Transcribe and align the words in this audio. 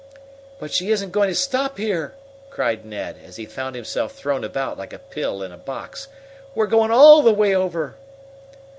"But 0.57 0.71
she 0.71 0.89
isn't 0.89 1.11
going 1.11 1.29
to 1.29 1.35
stop 1.35 1.77
here!" 1.77 2.15
cried 2.49 2.85
Ned, 2.85 3.17
as 3.23 3.35
he 3.35 3.45
found 3.45 3.75
himself 3.75 4.13
thrown 4.13 4.43
about 4.43 4.75
like 4.75 4.93
a 4.93 4.97
pill 4.97 5.43
in 5.43 5.51
a 5.51 5.57
box. 5.57 6.07
"We're 6.55 6.65
going 6.65 6.89
all 6.89 7.21
the 7.21 7.31
way 7.31 7.53
over!" 7.55 7.97